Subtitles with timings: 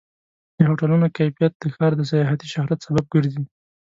[0.57, 3.43] د هوټلونو کیفیت د ښار د سیاحتي شهرت سبب ګرځي.